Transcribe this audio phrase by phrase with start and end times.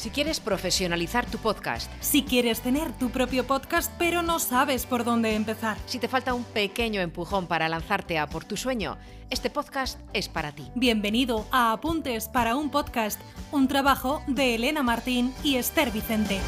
[0.00, 1.92] Si quieres profesionalizar tu podcast.
[2.00, 5.76] Si quieres tener tu propio podcast pero no sabes por dónde empezar.
[5.84, 8.96] Si te falta un pequeño empujón para lanzarte a por tu sueño,
[9.28, 10.70] este podcast es para ti.
[10.74, 13.20] Bienvenido a Apuntes para un podcast,
[13.52, 16.40] un trabajo de Elena Martín y Esther Vicente.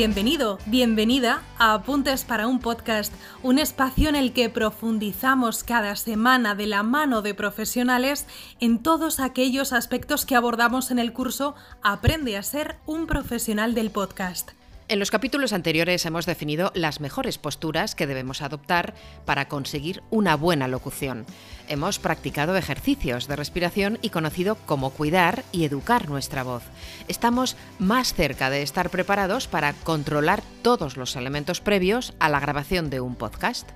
[0.00, 6.54] Bienvenido, bienvenida a Apuntes para un podcast, un espacio en el que profundizamos cada semana
[6.54, 8.26] de la mano de profesionales
[8.60, 13.90] en todos aquellos aspectos que abordamos en el curso Aprende a ser un profesional del
[13.90, 14.52] podcast.
[14.90, 18.94] En los capítulos anteriores hemos definido las mejores posturas que debemos adoptar
[19.24, 21.26] para conseguir una buena locución.
[21.68, 26.64] Hemos practicado ejercicios de respiración y conocido cómo cuidar y educar nuestra voz.
[27.06, 32.90] Estamos más cerca de estar preparados para controlar todos los elementos previos a la grabación
[32.90, 33.68] de un podcast.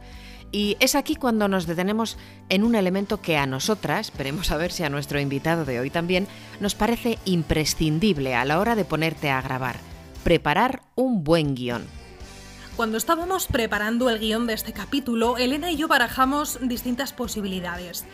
[0.50, 4.72] Y es aquí cuando nos detenemos en un elemento que a nosotras, esperemos a ver
[4.72, 6.26] si a nuestro invitado de hoy también,
[6.58, 9.93] nos parece imprescindible a la hora de ponerte a grabar
[10.24, 11.86] preparar un buen guion.
[12.76, 18.04] Cuando estábamos preparando el guion de este capítulo, Elena y yo barajamos distintas posibilidades.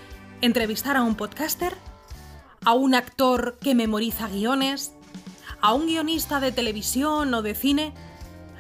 [0.42, 1.72] Entrevistar a un podcaster,
[2.64, 4.92] a un actor que memoriza guiones,
[5.62, 7.94] a un guionista de televisión o de cine,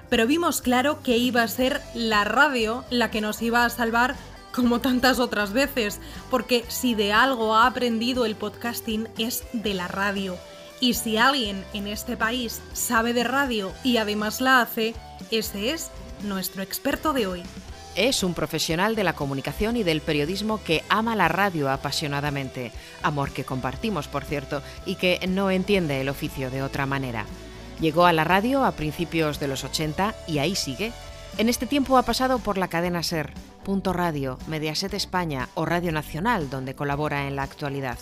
[0.08, 4.14] pero vimos claro que iba a ser la radio la que nos iba a salvar
[4.54, 9.88] como tantas otras veces, porque si de algo ha aprendido el podcasting es de la
[9.88, 10.38] radio.
[10.80, 14.94] Y si alguien en este país sabe de radio y además la hace,
[15.30, 15.90] ese es
[16.22, 17.42] nuestro experto de hoy.
[17.96, 22.72] Es un profesional de la comunicación y del periodismo que ama la radio apasionadamente,
[23.02, 27.26] amor que compartimos, por cierto, y que no entiende el oficio de otra manera.
[27.78, 30.92] Llegó a la radio a principios de los 80 y ahí sigue.
[31.36, 33.34] En este tiempo ha pasado por la cadena Ser,
[33.64, 37.98] Punto Radio, Mediaset España o Radio Nacional, donde colabora en la actualidad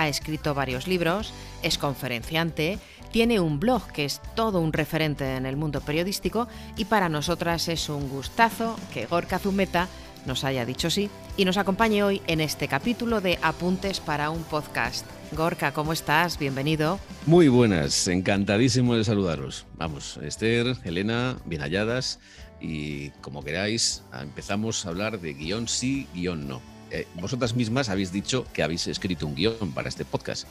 [0.00, 2.78] ha escrito varios libros, es conferenciante,
[3.12, 7.68] tiene un blog que es todo un referente en el mundo periodístico y para nosotras
[7.68, 9.88] es un gustazo que Gorka Zumeta
[10.24, 14.42] nos haya dicho sí y nos acompañe hoy en este capítulo de Apuntes para un
[14.42, 15.04] podcast.
[15.32, 16.38] Gorka, ¿cómo estás?
[16.38, 16.98] Bienvenido.
[17.26, 19.66] Muy buenas, encantadísimo de saludaros.
[19.76, 22.20] Vamos, Esther, Elena, bien halladas
[22.58, 26.79] y como queráis, empezamos a hablar de guion sí, guion no.
[26.90, 30.46] Eh, vosotras mismas habéis dicho que habéis escrito un guion para este podcast.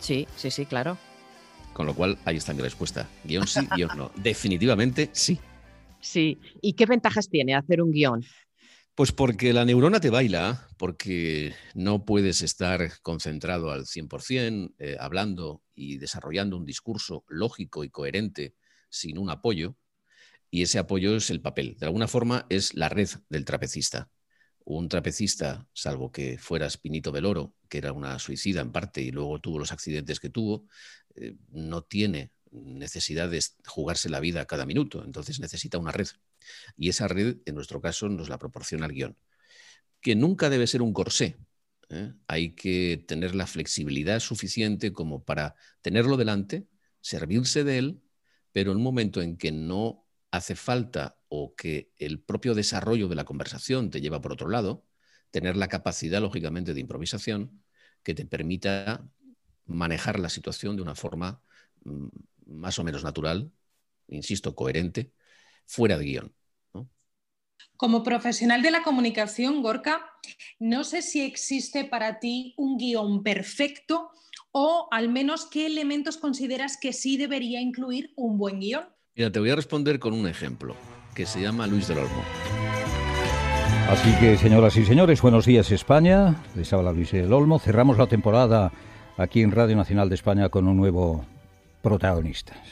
[0.00, 0.96] Sí, sí, sí, claro.
[1.72, 3.08] Con lo cual, ahí está mi respuesta.
[3.24, 4.10] Guión sí, guion no.
[4.16, 5.38] Definitivamente sí.
[6.00, 6.38] Sí.
[6.62, 8.24] ¿Y qué ventajas tiene hacer un guion?
[8.94, 15.62] Pues porque la neurona te baila, porque no puedes estar concentrado al 100% eh, hablando
[15.74, 18.54] y desarrollando un discurso lógico y coherente
[18.88, 19.76] sin un apoyo.
[20.50, 21.76] Y ese apoyo es el papel.
[21.78, 24.08] De alguna forma es la red del trapecista
[24.66, 29.12] un trapecista, salvo que fuera Spinito del Oro, que era una suicida en parte y
[29.12, 30.66] luego tuvo los accidentes que tuvo,
[31.14, 36.08] eh, no tiene necesidad de jugarse la vida cada minuto, entonces necesita una red.
[36.76, 39.16] Y esa red, en nuestro caso, nos la proporciona el guion,
[40.00, 41.36] que nunca debe ser un corsé.
[41.90, 42.12] ¿eh?
[42.26, 46.66] Hay que tener la flexibilidad suficiente como para tenerlo delante,
[47.00, 48.02] servirse de él,
[48.50, 50.05] pero en un momento en que no
[50.36, 54.84] hace falta o que el propio desarrollo de la conversación te lleva por otro lado,
[55.30, 57.62] tener la capacidad, lógicamente, de improvisación
[58.02, 59.08] que te permita
[59.66, 61.42] manejar la situación de una forma
[61.84, 62.06] mm,
[62.46, 63.50] más o menos natural,
[64.08, 65.12] insisto, coherente,
[65.66, 66.34] fuera de guion.
[67.76, 70.00] Como profesional de la comunicación, Gorka,
[70.58, 74.10] no sé si existe para ti un guion perfecto
[74.50, 78.86] o al menos qué elementos consideras que sí debería incluir un buen guion.
[79.16, 80.76] Mira, te voy a responder con un ejemplo
[81.14, 82.22] que se llama Luis del Olmo.
[83.88, 86.44] Así que, señoras y señores, buenos días España.
[86.54, 87.58] Les habla Luis del Olmo.
[87.58, 88.72] Cerramos la temporada
[89.16, 91.24] aquí en Radio Nacional de España con un nuevo
[91.80, 92.62] protagonista.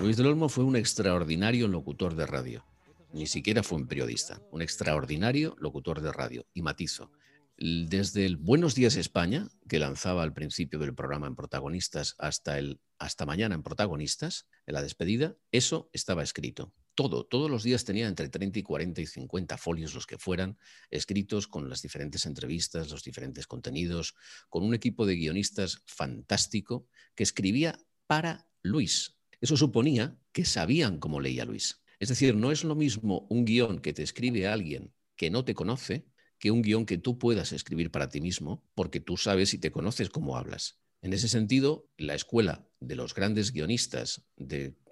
[0.00, 2.64] Luis del Olmo fue un extraordinario locutor de radio.
[3.12, 6.46] Ni siquiera fue un periodista, un extraordinario locutor de radio.
[6.52, 7.12] Y matizo,
[7.56, 12.80] desde el Buenos Días España, que lanzaba al principio del programa en protagonistas, hasta el
[12.98, 16.72] Hasta mañana en protagonistas, en la despedida, eso estaba escrito.
[16.94, 20.58] Todo, todos los días tenía entre 30 y 40 y 50 folios, los que fueran,
[20.90, 24.14] escritos con las diferentes entrevistas, los diferentes contenidos,
[24.48, 29.18] con un equipo de guionistas fantástico que escribía para Luis.
[29.40, 31.82] Eso suponía que sabían cómo leía Luis.
[31.98, 35.54] Es decir, no es lo mismo un guion que te escribe alguien que no te
[35.54, 36.06] conoce
[36.38, 39.70] que un guion que tú puedas escribir para ti mismo, porque tú sabes y te
[39.70, 40.78] conoces cómo hablas.
[41.06, 44.26] En ese sentido, la escuela de los grandes guionistas,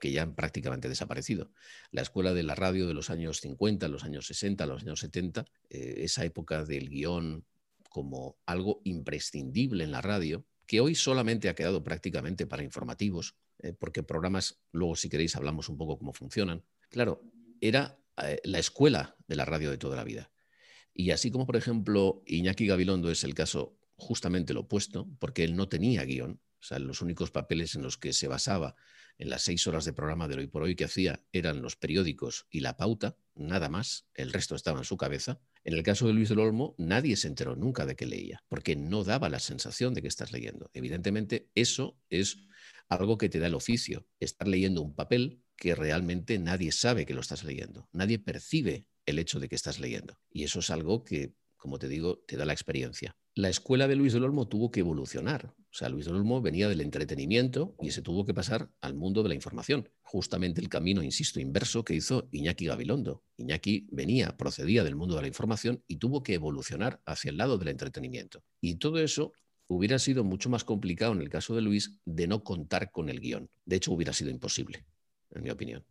[0.00, 1.50] que ya han prácticamente desaparecido,
[1.90, 5.44] la escuela de la radio de los años 50, los años 60, los años 70,
[5.70, 7.44] eh, esa época del guion
[7.88, 13.72] como algo imprescindible en la radio, que hoy solamente ha quedado prácticamente para informativos, eh,
[13.72, 16.62] porque programas, luego si queréis hablamos un poco cómo funcionan.
[16.90, 17.24] Claro,
[17.60, 20.30] era eh, la escuela de la radio de toda la vida.
[20.94, 25.56] Y así como, por ejemplo, Iñaki Gabilondo es el caso justamente lo opuesto, porque él
[25.56, 28.74] no tenía guion, o sea, los únicos papeles en los que se basaba
[29.18, 32.46] en las seis horas de programa de hoy por hoy que hacía eran los periódicos
[32.50, 35.40] y la pauta, nada más, el resto estaba en su cabeza.
[35.62, 38.76] En el caso de Luis del Olmo, nadie se enteró nunca de que leía, porque
[38.76, 40.70] no daba la sensación de que estás leyendo.
[40.72, 42.38] Evidentemente, eso es
[42.88, 47.14] algo que te da el oficio, estar leyendo un papel que realmente nadie sabe que
[47.14, 50.18] lo estás leyendo, nadie percibe el hecho de que estás leyendo.
[50.30, 53.96] Y eso es algo que, como te digo, te da la experiencia la escuela de
[53.96, 55.52] Luis del Olmo tuvo que evolucionar.
[55.56, 59.24] O sea, Luis del Olmo venía del entretenimiento y se tuvo que pasar al mundo
[59.24, 59.88] de la información.
[60.02, 63.24] Justamente el camino, insisto, inverso que hizo Iñaki Gabilondo.
[63.36, 67.58] Iñaki venía, procedía del mundo de la información y tuvo que evolucionar hacia el lado
[67.58, 68.44] del entretenimiento.
[68.60, 69.32] Y todo eso
[69.66, 73.18] hubiera sido mucho más complicado en el caso de Luis de no contar con el
[73.18, 73.50] guion.
[73.64, 74.84] De hecho, hubiera sido imposible,
[75.32, 75.84] en mi opinión.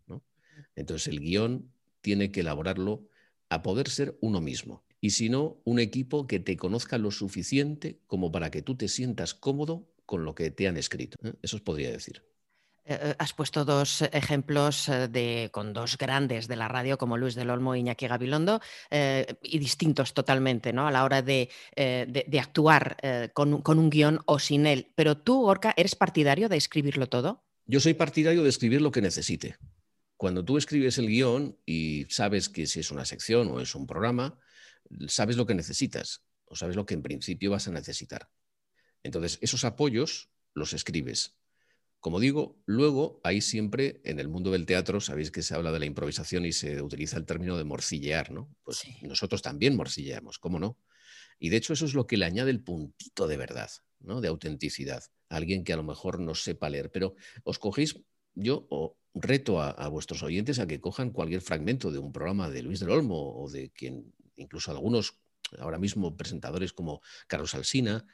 [0.78, 3.06] Entonces, el guion tiene que elaborarlo
[3.50, 8.00] a poder ser uno mismo y si no, un equipo que te conozca lo suficiente
[8.08, 11.18] como para que tú te sientas cómodo con lo que te han escrito.
[11.28, 11.34] ¿eh?
[11.42, 12.24] Eso os podría decir.
[12.86, 17.36] Eh, eh, has puesto dos ejemplos de, con dos grandes de la radio como Luis
[17.36, 20.88] del Olmo y Iñaki Gabilondo y distintos totalmente ¿no?
[20.88, 21.50] a la hora de,
[22.40, 22.96] actuar
[23.34, 24.94] con, con, un guion o sin él.
[24.96, 27.44] Pero tú, Gorka, ¿eres partidario de escribirlo todo?
[27.66, 29.58] Yo soy partidario de escribir lo que necesite.
[30.16, 33.86] Cuando tú escribes el guion y sabes que si es una sección o es un
[33.86, 34.40] programa,
[35.08, 38.30] sabes lo que necesitas o sabes lo que en principio vas a necesitar.
[39.04, 41.36] Entonces, esos apoyos los escribes.
[42.00, 45.80] Como digo, luego hay siempre en el mundo del teatro, sabéis que se habla de
[45.80, 48.54] la improvisación y se utiliza el término de morcillear, ¿no?
[48.64, 50.78] Pues nosotros también morcilleamos, ¿cómo no?
[51.40, 53.70] Y de hecho eso es lo que le añade el puntito de verdad,
[54.00, 54.20] ¿no?
[54.20, 55.04] De autenticidad.
[55.30, 58.00] alguien que a lo mejor no sepa leer, pero os cogéis,
[58.36, 58.68] yo
[59.14, 62.80] reto a, a, vuestros oyentes a que cojan cualquier fragmento de un programa de Luis
[62.82, 65.20] del Olmo o de quien incluso algunos
[65.60, 68.06] ahora mismo presentadores como Carlos Alsina,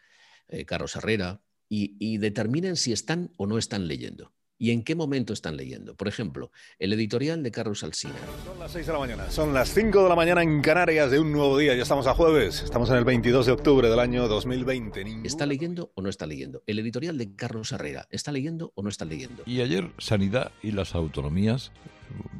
[0.47, 4.33] eh, Carlos Herrera, y, determinen si están o no están leyendo.
[4.61, 5.95] ¿Y en qué momento están leyendo?
[5.95, 8.13] Por ejemplo, el editorial de Carlos Alsina.
[8.45, 11.19] Son las 6 de la mañana, son las 5 de la mañana en Canarias de
[11.19, 11.73] un nuevo día.
[11.75, 15.21] Ya estamos a jueves, estamos en el 22 de octubre del año 2020.
[15.23, 16.61] ¿Está leyendo o no está leyendo?
[16.67, 19.43] El editorial de Carlos Herrera, ¿está leyendo o no está leyendo?
[19.45, 21.71] Y ayer Sanidad y las autonomías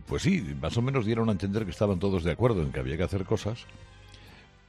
[0.08, 2.80] pues sí, más o menos dieron a entender que estaban todos de acuerdo en que
[2.80, 3.66] había que hacer cosas.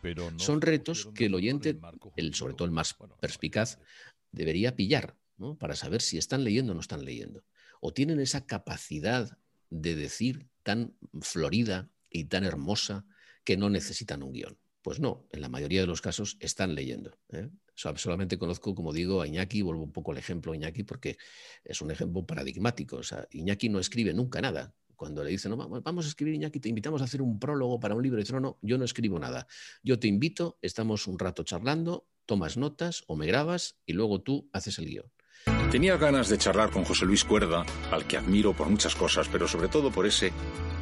[0.02, 1.79] Pero Son retos que el oyente,
[2.17, 3.79] el, sobre todo el más perspicaz,
[4.32, 5.17] debería pillar
[5.58, 7.44] para saber si están leyendo o no están leyendo.
[7.81, 9.38] O tienen esa capacidad
[9.70, 13.06] de decir tan florida y tan hermosa
[13.44, 14.58] que no necesitan un guion.
[14.82, 17.19] Pues no, en la mayoría de los casos están leyendo.
[17.31, 17.48] ¿eh?
[17.75, 21.19] Solamente conozco, como digo, a Iñaki, vuelvo un poco al ejemplo a Iñaki porque
[21.64, 22.96] es un ejemplo paradigmático.
[22.96, 26.60] O sea, Iñaki no escribe nunca nada cuando le dicen, no, vamos a escribir, Iñaki,
[26.60, 28.84] te invitamos a hacer un prólogo para un libro, y dice, no, no, yo no
[28.84, 29.46] escribo nada.
[29.82, 34.50] Yo te invito, estamos un rato charlando, tomas notas o me grabas y luego tú
[34.52, 35.11] haces el guion.
[35.70, 39.46] Tenía ganas de charlar con José Luis Cuerda, al que admiro por muchas cosas, pero
[39.46, 40.32] sobre todo por ese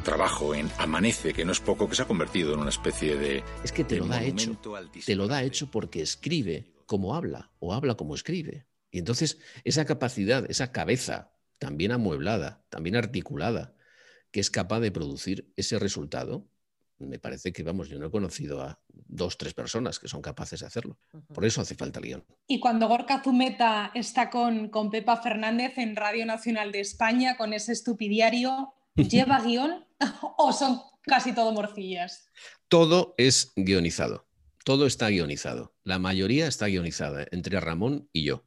[0.03, 3.43] trabajo en Amanece, que no es poco, que se ha convertido en una especie de...
[3.63, 4.57] Es que te lo da hecho.
[5.05, 8.65] Te lo da hecho porque escribe como habla o habla como escribe.
[8.89, 13.75] Y entonces esa capacidad, esa cabeza también amueblada, también articulada,
[14.31, 16.47] que es capaz de producir ese resultado,
[16.99, 20.59] me parece que, vamos, yo no he conocido a dos, tres personas que son capaces
[20.59, 20.97] de hacerlo.
[21.33, 22.25] Por eso hace falta guion.
[22.47, 27.53] Y cuando Gorka Zumeta está con, con Pepa Fernández en Radio Nacional de España, con
[27.53, 29.85] ese estupidiario, ¿lleva guion
[30.37, 32.29] o son casi todo morcillas?
[32.67, 34.25] Todo es guionizado.
[34.65, 35.73] Todo está guionizado.
[35.83, 38.45] La mayoría está guionizada entre Ramón y yo.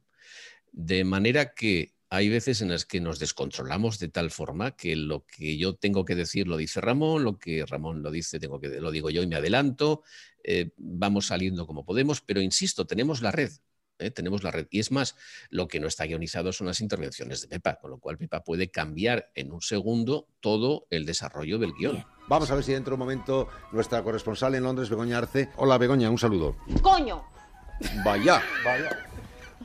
[0.71, 5.25] De manera que hay veces en las que nos descontrolamos de tal forma que lo
[5.25, 8.69] que yo tengo que decir lo dice Ramón, lo que Ramón lo dice tengo que
[8.69, 10.03] lo digo yo y me adelanto,
[10.43, 13.49] eh, vamos saliendo como podemos, pero insisto, tenemos la red,
[13.97, 14.11] ¿eh?
[14.11, 14.67] tenemos la red.
[14.69, 15.15] Y es más,
[15.49, 18.69] lo que no está guionizado son las intervenciones de Pepa, con lo cual Pepa puede
[18.69, 22.05] cambiar en un segundo todo el desarrollo del guion.
[22.27, 25.49] Vamos a ver si dentro de un momento nuestra corresponsal en Londres, Begoña Arce.
[25.55, 26.57] Hola Begoña, un saludo.
[26.83, 27.23] Coño.
[28.05, 29.09] Vaya, vaya.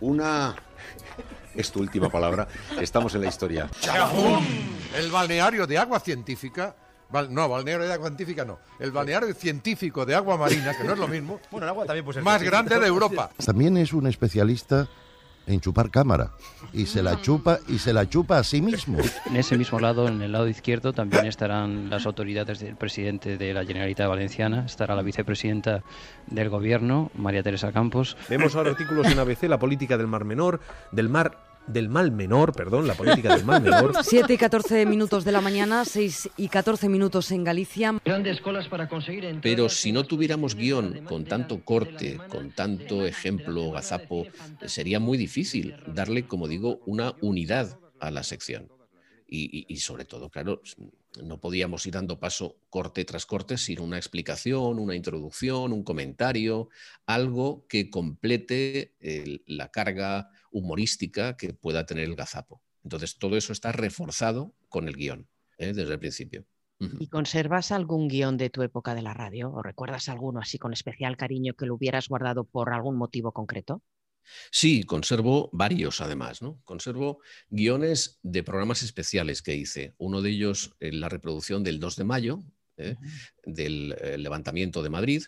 [0.00, 0.56] Una
[1.58, 2.46] es tu última palabra.
[2.80, 3.68] Estamos en la historia.
[4.96, 6.74] El balneario de agua científica.
[7.30, 8.60] no, balneario de agua científica no.
[8.78, 11.40] El balneario científico de agua marina, que no es lo mismo.
[11.50, 13.30] bueno, el agua también Más grande de Europa.
[13.44, 14.88] También es un especialista
[15.48, 16.32] en chupar cámara.
[16.72, 18.98] Y se la chupa y se la chupa a sí mismo.
[19.26, 23.54] En ese mismo lado, en el lado izquierdo, también estarán las autoridades del presidente de
[23.54, 25.82] la Generalitat Valenciana, estará la vicepresidenta
[26.26, 28.16] del gobierno, María Teresa Campos.
[28.28, 30.60] Vemos ahora artículos en ABC, la política del Mar Menor,
[30.92, 33.92] del Mar del mal menor, perdón, la política del mal menor.
[34.02, 37.94] 7 y 14 minutos de la mañana, 6 y 14 minutos en Galicia.
[38.04, 43.70] Grandes colas para conseguir Pero si no tuviéramos guion con tanto corte, con tanto ejemplo
[43.70, 44.26] gazapo,
[44.66, 48.70] sería muy difícil darle, como digo, una unidad a la sección.
[49.30, 50.62] Y, sobre todo, claro,
[51.22, 56.70] no podíamos ir dando paso corte tras corte sin una explicación, una introducción, un comentario,
[57.04, 58.94] algo que complete
[59.46, 62.62] la carga humorística que pueda tener el gazapo.
[62.84, 65.28] Entonces, todo eso está reforzado con el guion
[65.58, 65.72] ¿eh?
[65.72, 66.46] desde el principio.
[66.80, 69.50] ¿Y conservas algún guion de tu época de la radio?
[69.52, 73.82] ¿O recuerdas alguno así con especial cariño que lo hubieras guardado por algún motivo concreto?
[74.50, 76.60] Sí, conservo varios además, ¿no?
[76.64, 79.94] Conservo guiones de programas especiales que hice.
[79.98, 82.42] Uno de ellos en la reproducción del 2 de mayo,
[82.76, 82.96] ¿eh?
[83.44, 85.22] del eh, levantamiento de Madrid,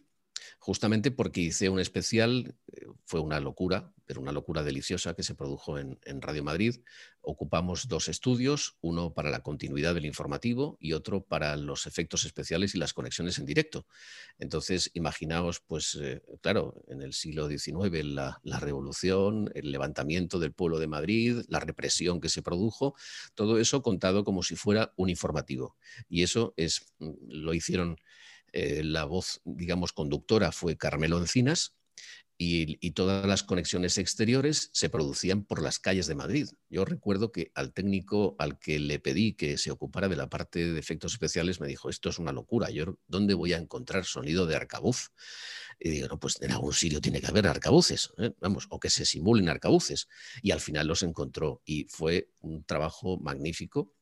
[0.59, 5.37] justamente porque hice un especial, eh, fue una locura, pero una locura deliciosa que se
[5.37, 6.81] produjo en, Radio Madrid.
[7.21, 12.75] Ocupamos dos estudios, uno para la continuidad del informativo y otro para los efectos especiales
[12.75, 13.87] y las conexiones en directo.
[14.41, 20.81] Entonces, imaginaos, pues, eh, claro, en el siglo XIX, la, revolución, el levantamiento del pueblo
[20.81, 22.97] de Madrid, la represión que se produjo,
[23.35, 25.77] todo eso contado como si fuera un informativo.
[26.09, 27.97] Y eso es, mm, lo hicieron
[28.53, 31.77] eh, la voz, digamos, conductora fue Carmelo Encinas
[32.43, 36.49] y, todas las conexiones exteriores se producían por las calles de Madrid.
[36.71, 40.73] Yo recuerdo que al técnico al que le pedí que se ocupara de la parte
[40.73, 44.47] de efectos especiales me dijo, esto es una locura, yo dónde voy a encontrar sonido
[44.47, 45.13] de arcabuz.
[45.79, 48.33] Y digo, no, pues en algún sitio tiene que haber arcabuces, ¿eh?
[48.41, 50.09] vamos, o que se simulen arcabuces.
[50.41, 53.93] Y al final los encontró y fue un trabajo magnífico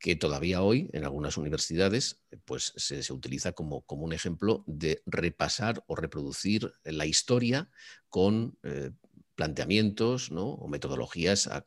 [0.00, 5.84] que todavía hoy en algunas universidades pues, se, utiliza como, como, un ejemplo de repasar
[5.86, 7.70] o reproducir la historia
[8.08, 8.92] con eh,
[9.34, 11.66] planteamientos o metodologías ah,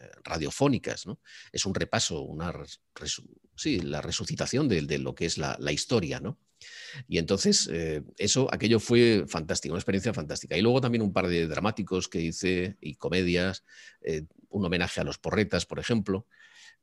[0.00, 1.06] eh, radiofónicas.
[1.06, 1.20] ¿no?
[1.52, 2.54] Es un repaso, una
[3.54, 6.20] sí, la resucitación de, lo que es la, historia.
[6.20, 6.38] ¿no?
[7.06, 10.56] Y entonces, eh, eso, aquello fue fantástico, una experiencia fantástica.
[10.56, 13.62] Y luego también un par de dramáticos que hice y comedias,
[14.48, 16.26] un homenaje a los porretas, por ejemplo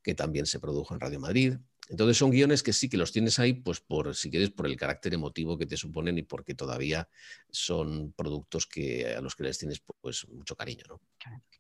[0.04, 1.58] que también se produjo en Radio Madrid.
[1.92, 4.78] Entonces son guiones que sí que los tienes ahí, pues por, si quieres, por el
[4.78, 7.10] carácter emotivo que te suponen y porque todavía
[7.50, 11.02] son productos que, a los que les tienes pues mucho cariño, ¿no?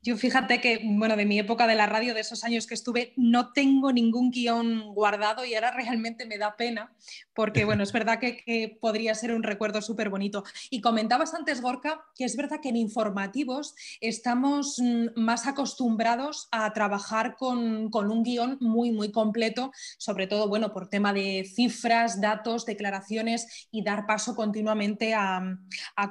[0.03, 3.13] Yo fíjate que, bueno, de mi época de la radio, de esos años que estuve,
[3.17, 6.91] no tengo ningún guion guardado y ahora realmente me da pena,
[7.35, 10.43] porque, bueno, es verdad que, podría ser un recuerdo súper bonito.
[10.71, 16.73] Y comentabas antes, Gorka, que es verdad que en informativos estamos mm, más acostumbrados a
[16.73, 22.65] trabajar con, un guion muy, muy completo, sobre todo, bueno, por tema de cifras, datos,
[22.65, 25.57] declaraciones y dar paso continuamente a,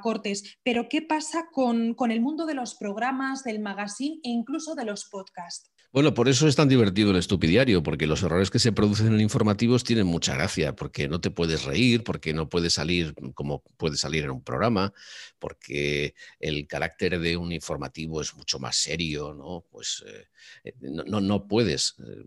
[0.01, 0.57] cortes.
[0.63, 4.19] Pero, ¿qué pasa con, con el mundo de los programas, del magazine?
[4.23, 5.71] e incluso de los podcasts.
[5.93, 9.19] Bueno, por eso es tan divertido el estupidiario, porque los errores que se producen en
[9.19, 13.97] informativos tienen mucha gracia, porque no te puedes reír, porque no puedes salir como puede
[13.97, 14.93] salir en un programa,
[15.37, 19.65] porque el carácter de un informativo es mucho más serio, ¿no?
[19.69, 20.27] Pues eh,
[20.63, 22.23] eh, no, no, puedes eh,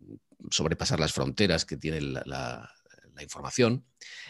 [0.50, 2.70] sobrepasar las fronteras que tiene la
[3.22, 3.84] información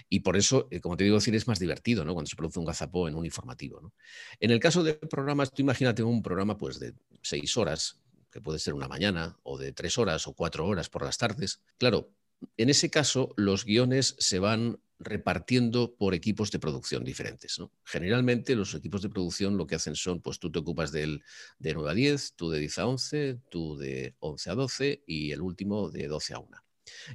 [0.08, 2.14] y por eso, eh, como te digo, decir, es más divertido ¿no?
[2.14, 3.92] cuando se produce un gazapó en un informativo.
[4.40, 8.58] En el caso de programas, tú imagínate un programa pues, de seis horas, que puede
[8.58, 11.62] ser una mañana, o de tres horas o cuatro horas por las tardes.
[11.78, 12.10] Claro,
[12.56, 17.58] en ese caso los guiones se van repartiendo por equipos de producción diferentes.
[17.84, 21.22] Generalmente los equipos de producción lo que hacen son, pues tú te ocupas del,
[21.58, 25.32] de 9 a 10, tú de 10 a 11, tú de 11 a 12 y
[25.32, 26.64] el último de 12 a 1.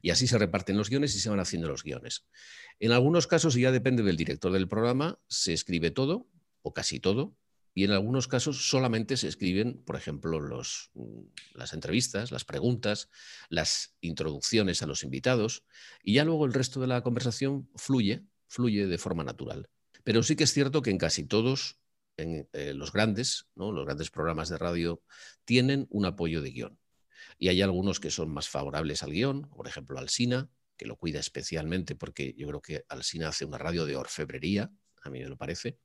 [0.01, 2.25] Y así se reparten los guiones y se van haciendo los guiones.
[2.79, 6.27] En algunos casos, y ya depende del director del programa, se escribe todo
[6.61, 7.35] o casi todo.
[7.73, 11.21] Y en algunos casos solamente se escriben, por ejemplo, los, mm,
[11.53, 13.09] las entrevistas, las preguntas,
[13.49, 15.63] las introducciones a los invitados,
[16.03, 19.69] y ya luego el resto de la conversación fluye, fluye de forma natural.
[20.03, 21.79] Pero sí que es cierto que en casi todos
[22.17, 23.71] en, eh, los grandes, ¿no?
[23.71, 25.01] los grandes programas de radio,
[25.45, 26.79] tienen un apoyo de guion.
[27.37, 31.19] Y hay algunos que son más favorables al guion, por ejemplo, Alsina, que lo cuida
[31.19, 34.71] especialmente porque yo creo que Alsina hace una radio de orfebrería,
[35.03, 35.77] a mí me lo parece.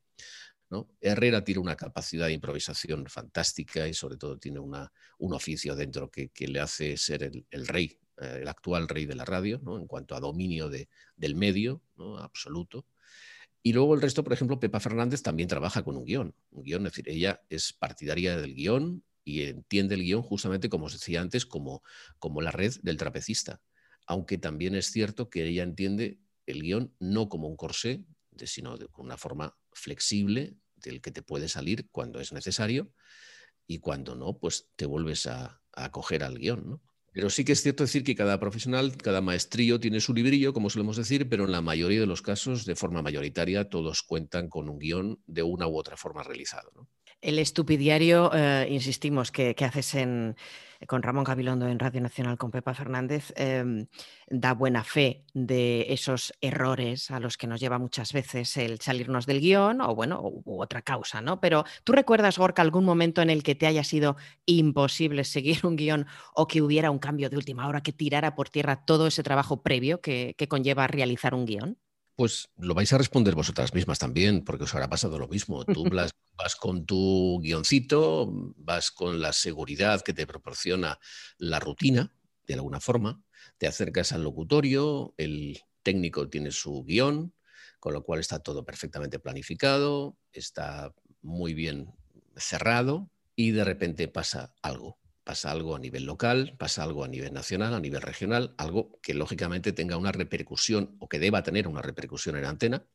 [1.01, 6.31] Herrera tiene una capacidad de improvisación fantástica y sobre todo tiene un oficio dentro que,
[6.49, 10.21] le hace ser el, rey, eh, el actual rey de la radio, en cuanto a
[10.21, 11.83] dominio de, del medio
[12.19, 12.87] absoluto.
[13.63, 16.35] Y luego el resto, por ejemplo, Pepa Fernández también trabaja con un guion.
[16.53, 21.21] Es decir, ella es partidaria del guion, y entiende el guion justamente, como os decía
[21.21, 21.83] antes, como,
[22.19, 23.61] como la red del trapecista.
[24.07, 28.05] Aunque también es cierto que ella entiende el guion no como un corsé,
[28.45, 32.93] sino de, una forma flexible del que te puede salir cuando es necesario
[33.67, 36.69] y cuando no, pues te vuelves a, a acoger al guion.
[36.69, 36.83] ¿no?
[37.15, 40.69] Pero sí que es cierto decir que cada profesional, cada maestrillo tiene su librillo, como
[40.69, 44.69] solemos decir, pero en la mayoría de los casos, de forma mayoritaria, todos cuentan con
[44.69, 46.73] un guion de una u otra forma realizado.
[46.75, 46.89] ¿no?
[47.25, 49.97] El estupidiario, eh, insistimos, que, haces
[50.87, 53.87] con Ramón Gabilondo en Radio Nacional con Pepa Fernández, em,
[54.29, 59.25] da buena fe de esos errores a los que nos lleva muchas veces el salirnos
[59.25, 61.41] del guion o, bueno, u, otra causa, ¿no?
[61.41, 65.77] Pero ¿tú recuerdas, Gorka, algún momento en el que te haya sido imposible seguir un
[65.77, 69.23] guion o que hubiera un cambio de última hora que tirara por tierra todo ese
[69.23, 71.79] trabajo previo que, que conlleva realizar un guion?
[72.17, 75.65] Pues lo vais a responder vosotras mismas también, porque os habrá pasado lo mismo.
[75.65, 75.85] Tú
[76.37, 80.99] vas, con tu guioncito, vas con la seguridad que te proporciona
[81.39, 82.15] la rutina,
[82.47, 83.23] de alguna forma,
[83.59, 87.35] te acercas al locutorio, el técnico tiene su guion,
[87.81, 91.93] con lo cual está todo perfectamente planificado, está muy bien
[92.37, 97.33] cerrado y de repente pasa algo pasa algo a nivel local, pasa algo a nivel
[97.33, 101.83] nacional, a nivel regional, algo que lógicamente tenga una repercusión o que deba tener una
[101.83, 102.87] repercusión en antena,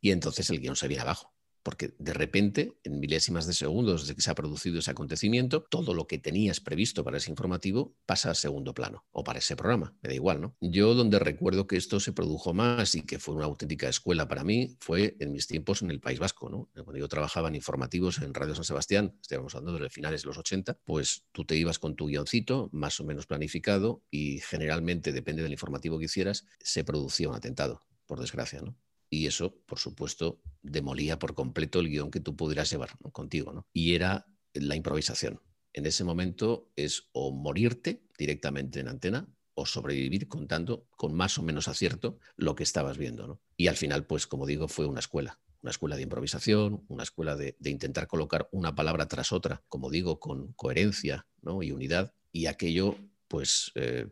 [0.00, 4.14] y entonces el guion se viene abajo porque de repente, en milésimas de segundos desde
[4.14, 8.30] que se ha producido ese acontecimiento, todo lo que tenías previsto para ese informativo pasa
[8.30, 10.56] a segundo plano, o para ese programa, me da igual, ¿no?
[10.60, 14.44] Yo donde recuerdo que esto se produjo más y que fue una auténtica escuela para
[14.44, 16.70] mí fue en mis tiempos en el País Vasco, ¿no?
[16.74, 20.38] Cuando yo trabajaba en informativos en Radio San Sebastián, estábamos hablando de finales de los
[20.38, 25.42] 80, pues tú te ibas con tu guioncito más o menos planificado y generalmente, depende
[25.42, 28.76] del informativo que hicieras, se producía un atentado, por desgracia, ¿no?
[29.12, 33.52] Y eso, por supuesto, demolía por completo el guion que tú pudieras llevar contigo.
[33.52, 33.66] ¿no?
[33.74, 35.42] Y era la improvisación.
[35.74, 41.42] En ese momento es o morirte directamente en antena o sobrevivir contando con más o
[41.42, 43.26] menos acierto lo que estabas viendo.
[43.26, 43.42] ¿no?
[43.54, 45.38] Y al final, pues como digo, fue una escuela.
[45.60, 50.20] Una escuela de improvisación, una escuela de, intentar colocar una palabra tras otra, como digo,
[50.20, 51.26] con coherencia
[51.60, 52.14] y unidad.
[52.32, 52.96] Y aquello,
[53.28, 54.06] pues, eh,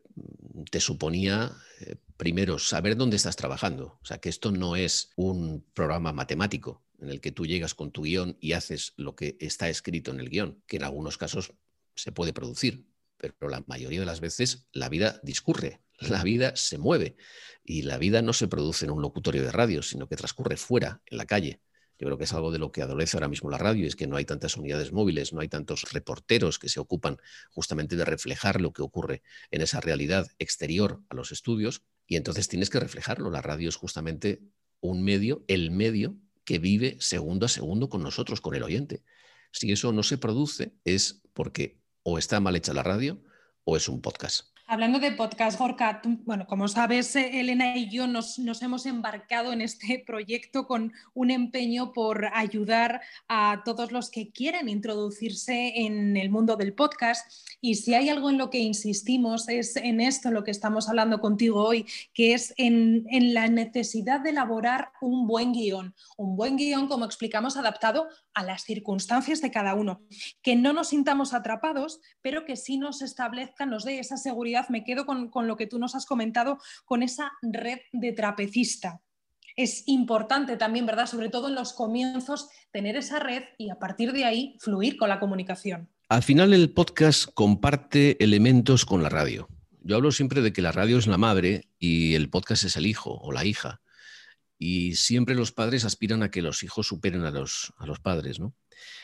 [0.70, 3.98] te suponía eh, primero, saber dónde estás trabajando.
[4.02, 7.92] O sea, que esto no es un programa matemático en el que tú llegas con
[7.92, 11.54] tu guion y haces lo que está escrito en el guion, que en algunos casos
[11.94, 12.84] se puede producir,
[13.16, 17.16] pero la mayoría de las veces la vida discurre, la vida se mueve
[17.64, 21.00] y la vida no se produce en un locutorio de radio, sino que transcurre fuera,
[21.06, 21.62] en la calle.
[21.98, 24.06] Yo creo que es algo de lo que adolece ahora mismo la radio, es que
[24.06, 27.16] no hay tantas unidades móviles, no hay tantos reporteros que se ocupan
[27.50, 32.48] justamente de reflejar lo que ocurre en esa realidad exterior a los estudios, y entonces
[32.48, 33.30] tienes que reflejarlo.
[33.30, 34.42] La radio es justamente
[34.80, 39.04] un medio, el medio que vive segundo a segundo con nosotros, con el oyente.
[39.52, 43.22] Si eso no se produce es porque o está mal hecha la radio
[43.62, 44.49] o es un podcast.
[44.72, 50.00] Hablando de podcast, Gorka, bueno, como sabes, Elena y yo nos, hemos embarcado en este
[50.06, 56.54] proyecto con un empeño por ayudar a todos los que quieren introducirse en el mundo
[56.54, 57.28] del podcast.
[57.60, 60.88] Y si hay algo en lo que insistimos es en esto, en lo que estamos
[60.88, 65.96] hablando contigo hoy, que es en, en la necesidad de elaborar un buen guion.
[66.16, 70.02] Un buen guion, como explicamos, adaptado a las circunstancias de cada uno.
[70.42, 74.59] Que no nos sintamos atrapados, pero que sí nos establezca, nos dé esa seguridad.
[74.68, 79.00] Me quedo con, lo que tú nos has comentado, con esa red de trapecista.
[79.56, 81.06] Es importante también, ¿verdad?
[81.06, 85.08] Sobre todo en los comienzos, tener esa red y a partir de ahí fluir con
[85.08, 85.88] la comunicación.
[86.08, 89.48] Al final el podcast comparte elementos con la radio.
[89.82, 92.86] Yo hablo siempre de que la radio es la madre y el podcast es el
[92.86, 93.80] hijo o la hija.
[94.58, 98.40] Y siempre los padres aspiran a que los hijos superen a los, a los padres,
[98.40, 98.54] ¿no?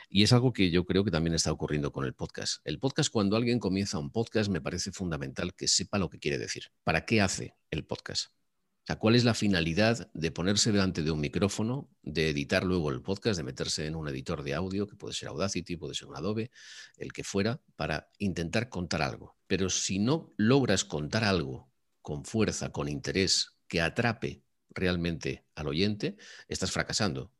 [0.09, 2.61] Y es algo que yo creo que también está ocurriendo con el podcast.
[2.65, 6.39] El podcast, cuando alguien comienza un podcast, me parece fundamental que sepa lo que quiere
[6.39, 6.65] decir.
[6.85, 8.27] ¿Para qué hace el podcast?
[8.27, 12.91] O sea, ¿cuál es la finalidad de ponerse delante de un micrófono, de editar luego
[12.91, 16.07] el podcast, de meterse en un editor de audio, que puede ser Audacity, puede ser
[16.07, 16.53] un Adobe,
[16.97, 19.37] el que fuera, para intentar contar algo?
[19.49, 21.69] Pero si no logras contar algo
[22.01, 27.33] con fuerza, con interés, que atrape realmente al oyente, estás fracasando.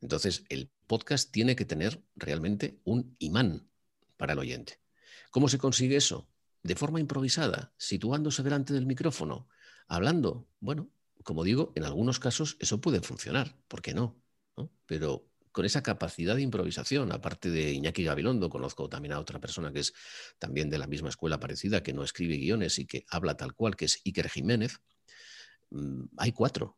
[0.00, 3.68] Entonces, el podcast tiene que tener realmente un imán
[4.16, 4.80] para el oyente.
[5.30, 6.28] ¿Cómo se consigue eso?
[6.62, 9.48] De forma improvisada, situándose delante del micrófono,
[9.88, 10.48] hablando.
[10.60, 10.90] Bueno,
[11.22, 14.20] como digo, en algunos casos eso puede funcionar, ¿por qué no?
[14.86, 19.72] Pero con esa capacidad de improvisación, aparte de Iñaki Gabilondo, conozco también a otra persona
[19.72, 19.92] que es
[20.38, 23.76] también de la misma escuela parecida, que no escribe guiones y que habla tal cual,
[23.76, 24.80] que es Iker Jiménez,
[25.70, 26.76] Mm, hay cuatro.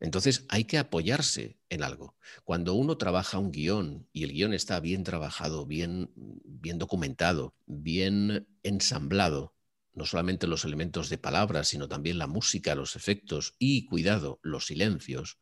[0.00, 2.16] Entonces hay que apoyarse en algo.
[2.44, 8.46] Cuando uno trabaja un guion y el guion está bien trabajado, bien, bien documentado, bien
[8.62, 9.54] ensamblado,
[9.92, 14.66] no solamente los elementos de palabras, sino también la música, los efectos y, cuidado, los
[14.66, 15.38] silencios,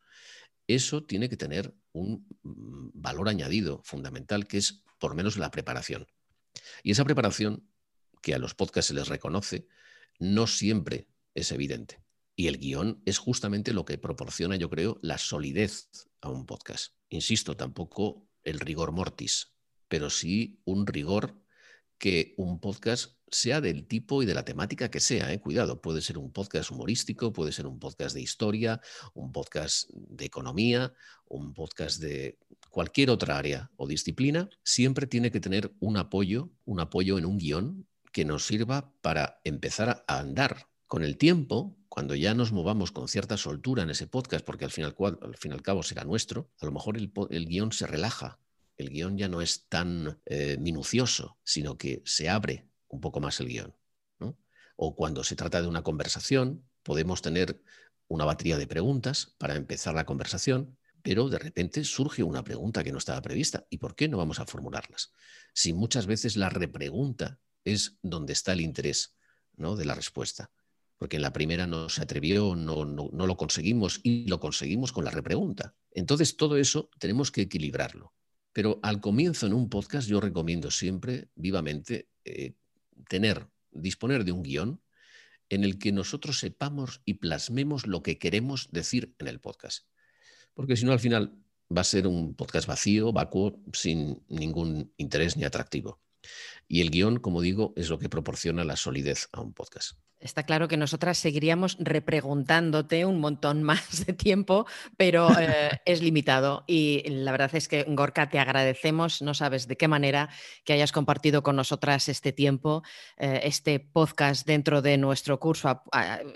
[0.65, 6.07] eso tiene que tener un mm, valor añadido fundamental, que es por menos la preparación.
[6.83, 7.69] Y esa preparación,
[8.21, 9.67] que a los podcasts se les reconoce,
[10.19, 12.01] no siempre es evidente.
[12.39, 15.89] Y el guion es justamente lo que proporciona, yo creo, la solidez
[16.21, 16.93] a un podcast.
[17.09, 19.55] Insisto, tampoco el rigor mortis,
[19.87, 21.41] pero sí un rigor
[21.97, 25.33] que un podcast sea del tipo y de la temática que sea.
[25.33, 25.41] ¿eh?
[25.41, 28.81] Cuidado, puede ser un podcast humorístico, puede ser un podcast de historia,
[29.15, 30.93] un podcast de economía,
[31.25, 32.37] un podcast de
[32.69, 34.47] cualquier otra área o disciplina.
[34.63, 39.41] Siempre tiene que tener un apoyo, un apoyo en un guion que nos sirva para
[39.43, 40.67] empezar a andar.
[40.87, 44.71] Con el tiempo, cuando ya nos movamos con cierta soltura en ese podcast, porque al
[44.71, 48.39] fin y al, al cabo será nuestro, a lo mejor el, el guion se relaja
[48.77, 53.39] el guion ya no es tan eh, minucioso, sino que se abre un poco más
[53.39, 53.75] el guion.
[54.79, 57.59] O cuando se trata de una conversación, podemos tener
[58.07, 62.91] una batería de preguntas para empezar la conversación, pero de repente surge una pregunta que
[62.91, 63.65] no estaba prevista.
[63.71, 65.13] ¿Y por qué no vamos a formularlas?
[65.51, 69.15] Si muchas veces la repregunta es donde está el interés
[69.55, 69.75] ¿no?
[69.75, 70.51] de la respuesta.
[70.97, 75.05] Porque en la primera no se atrevió, no, no lo conseguimos y lo conseguimos con
[75.05, 75.75] la repregunta.
[75.91, 78.13] Entonces todo eso tenemos que equilibrarlo.
[78.53, 82.55] Pero al comienzo en un podcast yo recomiendo siempre vivamente eh,
[83.07, 84.81] tener, disponer de un guion
[85.49, 89.85] en el que nosotros sepamos y plasmemos lo que queremos decir en el podcast.
[90.53, 91.37] Porque si no, al final
[91.75, 96.01] va a ser un podcast vacío, vacuo, sin ningún interés ni atractivo.
[96.67, 99.97] Y el guion, como digo, es lo que proporciona la solidez a un podcast.
[100.19, 104.65] Está claro que nosotras seguiríamos repreguntándote un montón más de tiempo,
[104.97, 106.63] pero eh, es limitado.
[106.65, 110.29] Y la verdad es que, Gorka, te agradecemos, no sabes de qué manera,
[110.63, 112.81] que hayas compartido con nosotras este tiempo,
[113.17, 115.83] eh, este podcast dentro de nuestro curso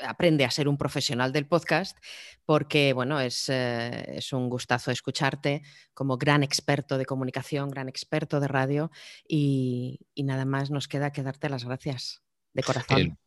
[0.05, 1.97] Aprende a ser un profesional del podcast,
[2.45, 8.39] porque, bueno, es, eh, es un gustazo escucharte como gran experto de comunicación, gran experto
[8.39, 8.91] de radio.
[9.27, 9.80] Y,
[10.15, 12.21] nada más nos queda que darte las gracias
[12.53, 13.17] de corazón.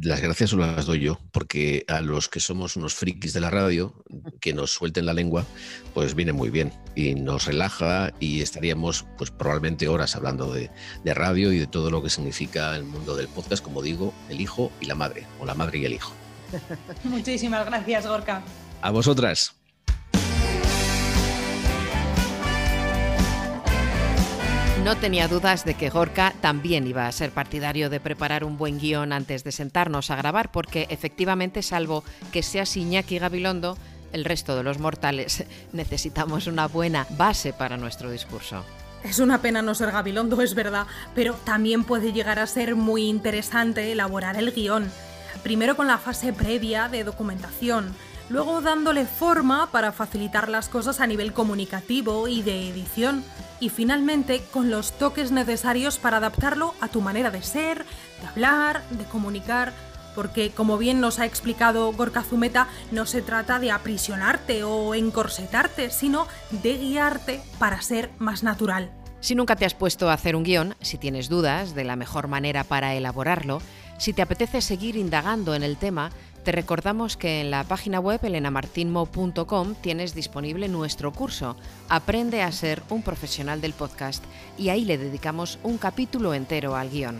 [0.00, 3.48] Las gracias solo las doy yo, porque a los que somos unos frikis de la
[3.50, 3.94] radio,
[4.40, 5.46] que nos suelten la lengua,
[5.94, 10.68] pues viene muy bien y nos relaja y estaríamos pues probablemente horas hablando de,
[11.04, 14.40] de radio y de todo lo que significa el mundo del podcast, como digo, el
[14.40, 16.12] hijo y la madre, o la madre y el hijo.
[17.04, 18.42] Muchísimas gracias, Gorka.
[18.82, 19.54] A vosotras.
[24.84, 28.78] No tenía dudas de que Gorka también iba a ser partidario de preparar un buen
[28.78, 33.78] guion antes de sentarnos a grabar, porque efectivamente, salvo que seas Iñaki Gabilondo,
[34.12, 38.62] el resto de los mortales necesitamos una buena base para nuestro discurso.
[39.02, 43.06] Es una pena no ser Gabilondo, es verdad, pero también puede llegar a ser muy
[43.06, 44.90] interesante elaborar el guion.
[45.42, 47.94] Primero con la fase previa de documentación,
[48.28, 53.24] luego dándole forma para facilitar las cosas a nivel comunicativo y de edición,
[53.60, 57.84] y finalmente con los toques necesarios para adaptarlo a tu manera de ser,
[58.20, 59.72] de hablar, de comunicar,
[60.14, 65.90] porque como bien nos ha explicado Gorka Zumeta, no se trata de aprisionarte o encorsetarte,
[65.90, 68.90] sino de guiarte para ser más natural.
[69.20, 72.28] Si nunca te has puesto a hacer un guion, si tienes dudas de la mejor
[72.28, 73.62] manera para elaborarlo,
[73.96, 76.10] si te apetece seguir indagando en el tema,
[76.44, 81.56] te recordamos que en la página web elenamartinmo.com tienes disponible nuestro curso
[81.88, 84.22] Aprende a ser un profesional del podcast
[84.58, 87.18] y ahí le dedicamos un capítulo entero al guion.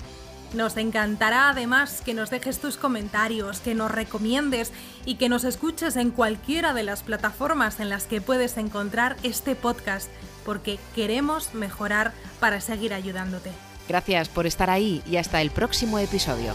[0.52, 4.72] Nos encantará además que nos dejes tus comentarios, que nos recomiendes
[5.04, 9.56] y que nos escuches en cualquiera de las plataformas en las que puedes encontrar este
[9.56, 10.10] podcast,
[10.44, 13.50] porque queremos mejorar para seguir ayudándote.
[13.88, 16.54] Gracias por estar ahí y hasta el próximo episodio.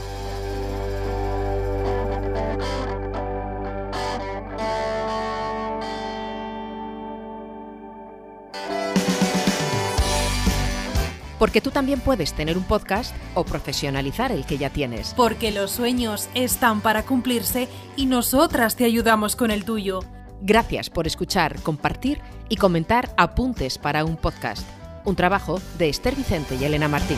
[11.40, 15.14] Porque tú también puedes tener un podcast o profesionalizar el que ya tienes.
[15.16, 20.02] Porque los sueños están para cumplirse y nosotras te ayudamos con el tuyo.
[20.42, 24.68] Gracias por escuchar, compartir y comentar apuntes para un podcast.
[25.06, 27.18] Un trabajo de Esther Vicente y Elena Martín.